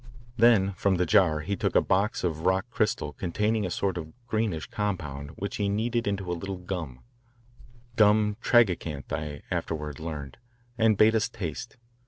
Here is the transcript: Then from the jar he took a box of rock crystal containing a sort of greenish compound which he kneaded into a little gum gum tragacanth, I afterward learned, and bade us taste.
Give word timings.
Then 0.35 0.73
from 0.73 0.95
the 0.95 1.05
jar 1.05 1.41
he 1.41 1.55
took 1.55 1.75
a 1.75 1.79
box 1.81 2.23
of 2.23 2.39
rock 2.43 2.65
crystal 2.71 3.13
containing 3.13 3.67
a 3.67 3.69
sort 3.69 3.99
of 3.99 4.11
greenish 4.25 4.65
compound 4.65 5.29
which 5.35 5.57
he 5.57 5.69
kneaded 5.69 6.07
into 6.07 6.31
a 6.31 6.33
little 6.33 6.57
gum 6.57 7.01
gum 7.97 8.35
tragacanth, 8.41 9.13
I 9.13 9.43
afterward 9.51 9.99
learned, 9.99 10.37
and 10.75 10.97
bade 10.97 11.13
us 11.13 11.29
taste. 11.29 11.77